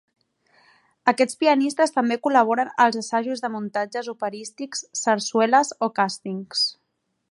[1.11, 6.71] Aquests pianistes també col·laboren als assajos de muntatges operístics, sarsueles o càstings.